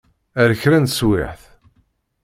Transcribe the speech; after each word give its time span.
Ar 0.41 0.51
kra 0.61 0.77
n 0.81 0.85
teswiɛt. 0.85 1.43